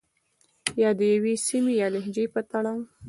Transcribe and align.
يا 0.81 0.89
د 0.99 1.01
يوې 1.13 1.33
سيمې 1.47 1.73
يا 1.81 1.87
لهجې 1.93 2.25
په 2.33 2.41
تړاو 2.49 2.79